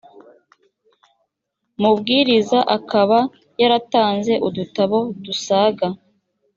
[1.81, 3.19] mubwiriza akaba
[3.61, 5.87] yaratanze udutabo dusaga